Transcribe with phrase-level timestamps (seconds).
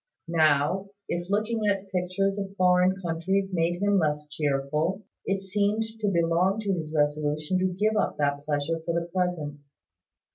[0.27, 6.07] Now, if looking at pictures of foreign countries made him less cheerful, it seemed to
[6.07, 9.59] belong to his resolution to give up that pleasure for the present.